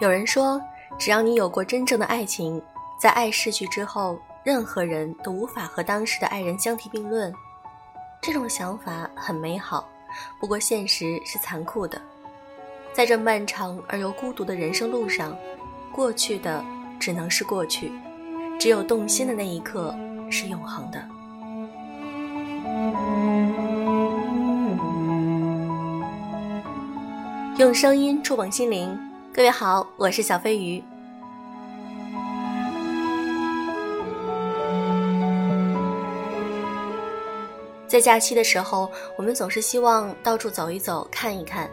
[0.00, 0.58] 有人说，
[0.98, 2.60] 只要你有过真正的爱情，
[2.98, 7.30] 在爱逝去之后，任何人都无法和当时的爱人相提并论。
[8.22, 9.86] 这种想法很美好，
[10.40, 12.00] 不过现实是残酷的。
[12.94, 15.36] 在这漫长而又孤独的人生路上，
[15.92, 16.64] 过去的
[16.98, 17.92] 只能是过去，
[18.58, 19.94] 只有动心的那一刻
[20.30, 21.06] 是永恒的。
[27.58, 28.98] 用声音触碰心灵，
[29.32, 30.82] 各位好，我是小飞鱼。
[37.86, 41.70] 在假期的时候，我们总是希望到处走一走，看一看。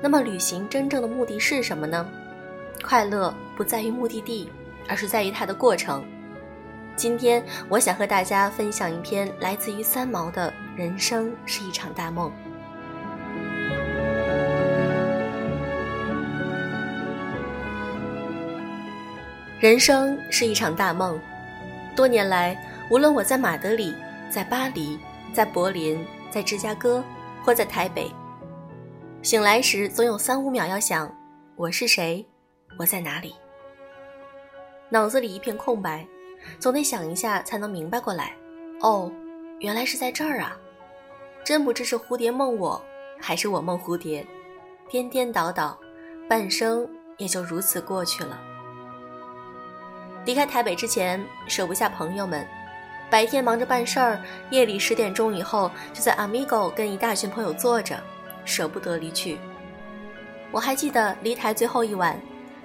[0.00, 2.08] 那么，旅行真正的目的是什么呢？
[2.82, 4.50] 快乐不在于目的地，
[4.88, 6.02] 而是在于它的过程。
[6.96, 12.30] 今天，我想和大家分享一篇来自于三毛的《人生是一场大梦》。
[19.64, 21.18] 人生是一场大梦。
[21.96, 22.54] 多年来，
[22.90, 23.94] 无论我在马德里、
[24.28, 24.98] 在巴黎、
[25.32, 27.02] 在柏林、在芝加哥，
[27.42, 28.12] 或在台北，
[29.22, 31.10] 醒来时总有三五秒要想：
[31.56, 32.28] 我是谁？
[32.78, 33.34] 我在哪里？
[34.90, 36.06] 脑子里一片空白，
[36.58, 38.34] 总得想一下才能明白过来。
[38.82, 39.10] 哦，
[39.60, 40.54] 原来是在这儿啊！
[41.42, 42.78] 真不知是蝴蝶梦我，
[43.18, 44.26] 还是我梦蝴蝶。
[44.90, 45.78] 颠颠倒倒，
[46.28, 48.38] 半生也就如此过去了。
[50.24, 52.46] 离开台北之前，舍不下朋友们，
[53.10, 58.02] 白天忙着办事儿，夜里十点钟以后就在 Amigo 跟一大群朋友坐着，
[58.44, 59.38] 舍不得离去。
[60.50, 62.18] 我还记得离台最后一晚，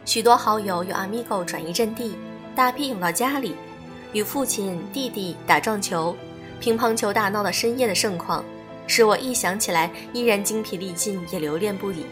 [0.06, 2.16] 许多好友由 Amigo 转移阵地，
[2.56, 3.56] 大批涌到家里，
[4.14, 6.16] 与父亲、弟弟打撞球、
[6.62, 8.44] 乒乓球大闹到深夜的盛况，
[8.88, 12.06] 使我一想起来依然精疲力尽，也留恋不已。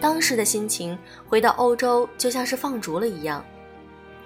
[0.00, 0.96] 当时的心情，
[1.28, 3.44] 回到欧洲就像是放逐了一样。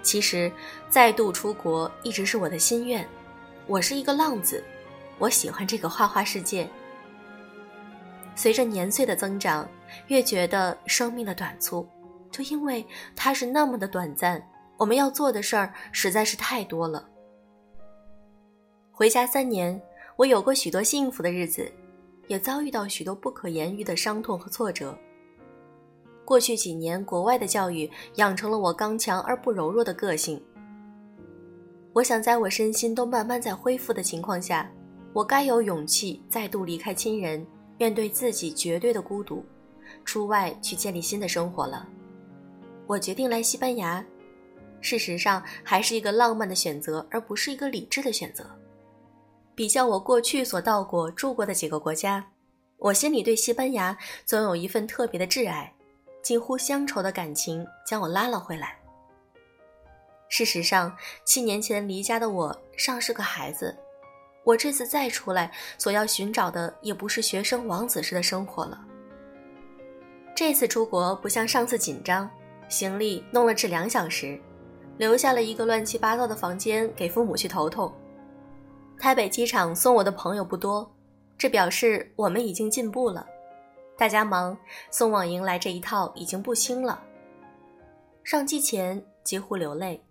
[0.05, 0.52] 其实，
[0.88, 3.05] 再度出国一直是我的心愿。
[3.67, 4.62] 我是一个浪子，
[5.18, 6.68] 我喜欢这个花花世界。
[8.36, 9.67] 随着年岁的增长，
[10.08, 11.89] 越觉得生命的短促，
[12.30, 12.86] 就因为
[13.17, 14.46] 它是那么的短暂，
[14.77, 17.08] 我们要做的事儿实在是太多了。
[18.92, 19.80] 回家三年，
[20.17, 21.73] 我有过许多幸福的日子，
[22.29, 24.96] 也遭遇到许多不可言喻的伤痛和挫折。
[26.24, 30.42] 过去几年，国外的教育养成了我刚强而不柔弱的个性。
[31.92, 34.70] 我想，在我身心都慢慢在恢复的情况下，
[35.12, 37.46] 我该有勇气再度离开亲人，
[37.79, 39.45] 面对自己绝对的孤独，
[40.05, 41.86] 出外去建立新的生活了。
[42.86, 44.05] 我决定来西班牙，
[44.80, 48.45] 事实上还是一个浪漫的选择，而不是一个理智的选择。
[49.55, 52.27] 比较我过去所到过、住过的几个国家，
[52.79, 55.73] 我心里对西班牙总有一份特别的挚爱。
[56.24, 58.77] 近乎乡愁的感情将我拉了回来。
[60.30, 63.77] 事实上，七年前离家的我尚是个孩子，
[64.42, 68.83] 我这次再出来，所要寻找的也不是学生王子式的生活了。
[70.35, 72.29] 这次出国不像上次紧张，
[72.70, 74.41] 行李弄了只两小时，
[74.96, 77.92] 留下了一个乱七八糟的房间给父母去头痛。
[78.98, 80.91] 台北机场送我的朋友不多，
[81.36, 83.27] 这表示我们已经进步了。
[83.96, 84.58] 大家忙，
[84.90, 87.02] 送往迎来这一套已经不轻了。
[88.24, 90.05] 上机前几乎流泪，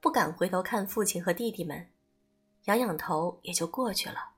[0.00, 1.88] 不敢回头看父亲和弟弟们，
[2.66, 4.34] 仰仰头也就过去了。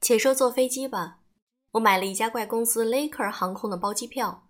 [0.00, 1.18] 且说坐飞机吧，
[1.72, 4.48] 我买了一家怪公司 Laker 航空的包机票，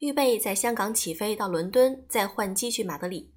[0.00, 3.32] 预备在香港起飞到伦敦，再换机去马德里。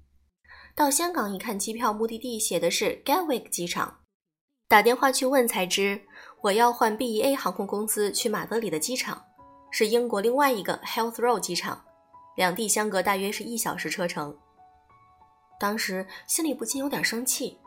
[0.74, 4.00] 到香港一看，机票目的地写的是 Gatwick 机场，
[4.68, 6.02] 打电话去问才知，
[6.42, 9.24] 我要换 BEA 航空公司去马德里的机场。
[9.70, 11.82] 是英国另外一个 h e a l t h r o w 机场，
[12.36, 14.36] 两地相隔大约是一小时车程。
[15.60, 17.58] 当时心里不禁有点生气，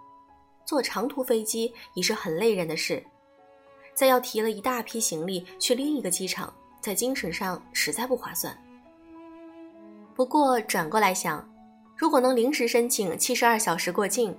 [0.66, 3.03] 坐长途飞机已是很累人的事，
[3.94, 8.57] 再要提了一大批行李去另一个机场，在精神上实在不划算。
[10.15, 11.48] 不过转过来想，
[11.98, 14.38] 如果能临时申请七十二小时过境，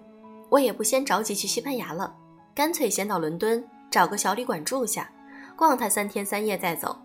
[0.49, 2.15] 我也不先着急去西班牙了，
[2.55, 5.11] 干脆先到伦敦找个小旅馆住下，
[5.57, 6.99] 逛它三天三夜再走。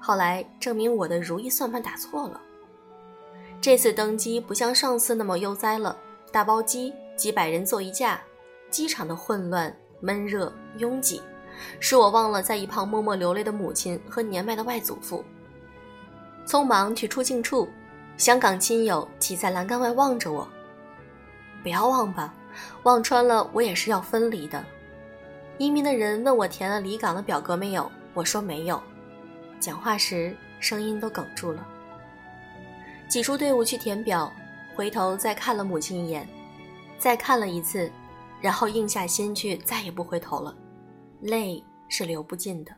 [0.00, 2.40] 后来证明我的如意算盘打错了。
[3.60, 5.96] 这次登机不像上次那么悠哉了，
[6.30, 8.20] 大包机几百人坐一架，
[8.70, 11.20] 机场的混乱、闷热、拥挤，
[11.80, 15.24] 使我忘了在一旁默默流泪的母亲和年迈的外祖父。
[16.46, 17.68] 匆忙去出境处，
[18.16, 20.48] 香港亲友挤在栏杆外望着我。
[21.62, 22.32] 不要忘吧，
[22.84, 24.64] 忘穿了我也是要分离的。
[25.58, 28.80] 移民的人问我填了离港的表格没有，我说没有。
[29.58, 31.66] 讲话时声音都哽住了。
[33.08, 34.32] 挤出队伍去填表，
[34.76, 36.28] 回头再看了母亲一眼，
[36.98, 37.90] 再看了一次，
[38.40, 40.54] 然后硬下心去，再也不回头了。
[41.20, 42.72] 泪是流不尽的。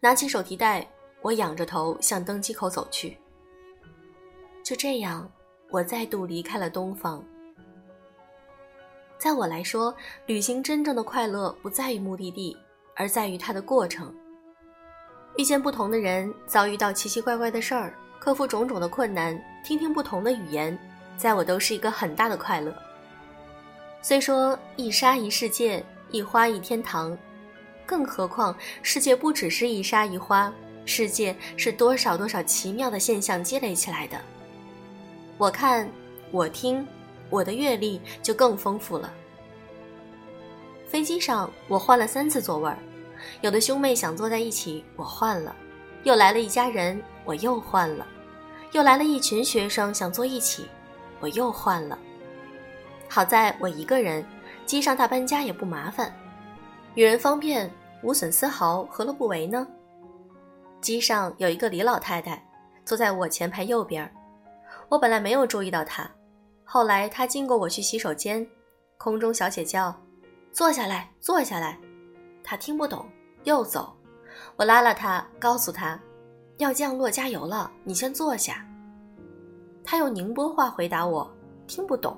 [0.00, 0.86] 拿起手提袋，
[1.20, 3.18] 我仰着头向登机口走去。
[4.62, 5.30] 就这样，
[5.70, 7.22] 我再度离开了东方。
[9.18, 9.94] 在我来说，
[10.26, 12.56] 旅行真正的快乐不在于目的地，
[12.96, 14.14] 而在于它的过程。
[15.36, 20.78] 遇见不同的人，遭遇到奇奇怪怪的事儿，克服种种的困难，听听不同的语言，
[21.16, 22.74] 在我都是一个很大的快乐。
[24.02, 27.16] 虽说一沙一世界，一花一天堂，
[27.86, 30.52] 更何况世界不只是一沙一花，
[30.84, 34.20] 世界是多少多少奇妙的现象积累起来的。
[35.38, 35.90] 我看，
[36.30, 36.86] 我听，
[37.30, 39.10] 我的阅历就更丰富了。
[40.88, 42.76] 飞机上，我换了三次座位儿。
[43.40, 45.52] 有的兄妹想坐在一起，我换了；
[46.04, 48.04] 又来了一家人，我又换了；
[48.72, 50.68] 又来了一群学生想坐一起，
[51.20, 51.98] 我又换了。
[53.08, 54.24] 好在我一个人，
[54.64, 56.14] 机上大搬家也不麻烦，
[56.94, 57.70] 与人方便，
[58.02, 59.66] 无损丝毫，何乐不为呢？
[60.80, 62.42] 机上有一个李老太太，
[62.84, 64.10] 坐在我前排右边，
[64.88, 66.10] 我本来没有注意到她，
[66.64, 68.46] 后来她经过我去洗手间，
[68.96, 69.94] 空中小姐叫
[70.50, 71.78] ：“坐下来，坐下来。”
[72.52, 73.06] 他听不懂，
[73.44, 73.96] 又走。
[74.56, 75.98] 我拉拉他，告诉他，
[76.58, 78.62] 要降落加油了，你先坐下。
[79.82, 81.34] 他用宁波话回答我，
[81.66, 82.14] 听不懂。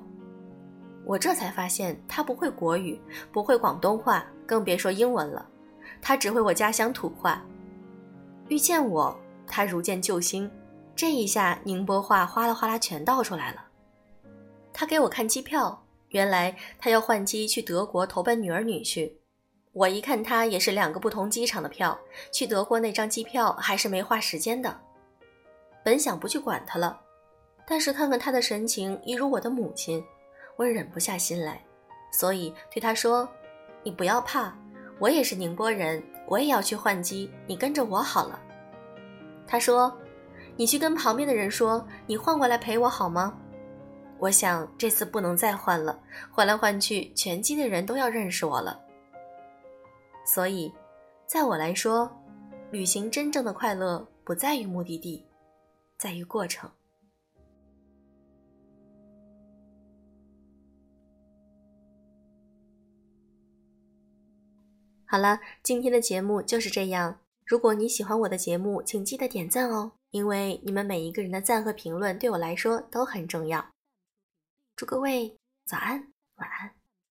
[1.05, 2.99] 我这才发现他不会国语，
[3.31, 5.47] 不会广东话，更别说英文了。
[6.01, 7.41] 他只会我家乡土话。
[8.49, 9.17] 遇见我，
[9.47, 10.51] 他如见救星，
[10.97, 13.63] 这一下宁波话哗啦哗啦全倒出来了。
[14.73, 19.09] 他给我看机票，原来他要换机去德国投奔女儿女婿。
[19.75, 21.99] 我一看，他也是两个不同机场的票，
[22.31, 24.73] 去德国那张机票还是没花时间的。
[25.83, 26.97] 本想不去管他了，
[27.67, 30.01] 但是看看他的神情一如我的母亲，
[30.55, 31.61] 我忍不下心来，
[32.09, 33.27] 所以对他说
[33.83, 34.57] ：“你不要怕，
[34.97, 38.39] 我也是宁波人，我也要去换机，你跟着我好了。”
[39.45, 39.93] 他说
[40.55, 43.37] ：“你去跟旁边的人说，你换过来陪我好吗？”
[44.19, 45.99] 我想这次不能再换了，
[46.31, 48.79] 换来换去，全机的人都要认识我了。
[50.25, 50.73] 所以，
[51.27, 52.11] 在我来说，
[52.71, 55.23] 旅行真正的快乐不在于目的地，
[55.97, 56.69] 在于过程。
[65.05, 67.19] 好了，今天的节目就是这样。
[67.45, 73.65] 如果你喜欢我的节目，请记得点赞哦，因为你们每一个人的赞和评论对我来说都很重要。
[74.75, 76.84] 祝各位早安，晚安。